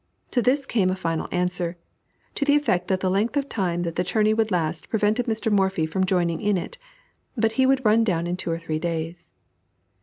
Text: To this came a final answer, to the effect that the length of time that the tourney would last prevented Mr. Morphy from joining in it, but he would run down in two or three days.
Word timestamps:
To 0.31 0.41
this 0.41 0.65
came 0.65 0.89
a 0.89 0.95
final 0.95 1.27
answer, 1.31 1.77
to 2.33 2.43
the 2.43 2.55
effect 2.55 2.87
that 2.87 3.01
the 3.01 3.09
length 3.11 3.37
of 3.37 3.47
time 3.47 3.83
that 3.83 3.97
the 3.97 4.03
tourney 4.03 4.33
would 4.33 4.49
last 4.49 4.89
prevented 4.89 5.27
Mr. 5.27 5.51
Morphy 5.51 5.85
from 5.85 6.07
joining 6.07 6.41
in 6.41 6.57
it, 6.57 6.79
but 7.37 7.51
he 7.51 7.67
would 7.67 7.85
run 7.85 8.03
down 8.03 8.25
in 8.25 8.35
two 8.35 8.49
or 8.49 8.57
three 8.57 8.79
days. 8.79 9.29